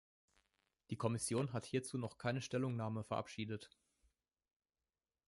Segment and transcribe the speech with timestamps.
[0.89, 3.69] Die Kommission hat hierzu noch keine Stellungnahme verabschiedet.